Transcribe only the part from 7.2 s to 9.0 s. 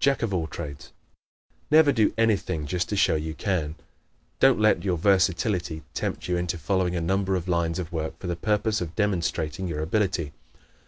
of lines of work for the purpose of